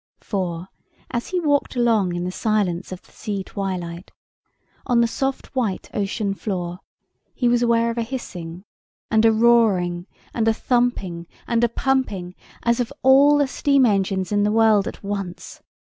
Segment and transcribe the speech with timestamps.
[0.21, 0.67] For,
[1.11, 4.09] as he walked along in the silence of the sea twilight,
[4.87, 6.79] on the soft white ocean floor,
[7.35, 8.63] he was aware of a hissing,
[9.11, 12.33] and a roaring, and a thumping, and a pumping,
[12.63, 15.61] as of all the steam engines in the world at once.